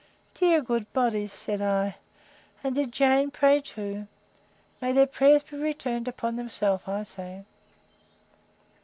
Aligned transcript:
Dear 0.33 0.61
good 0.61 0.91
bodies! 0.93 1.31
said 1.31 1.61
I; 1.61 1.97
and 2.63 2.73
did 2.73 2.91
Jane 2.91 3.29
pray 3.29 3.61
too? 3.61 4.07
May 4.81 4.93
their 4.93 5.05
prayers 5.05 5.43
be 5.43 5.57
returned 5.57 6.07
upon 6.07 6.37
themselves, 6.37 6.87
I 6.87 7.03
say! 7.03 7.45